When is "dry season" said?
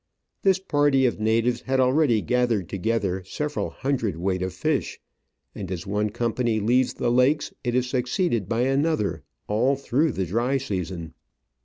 10.25-11.13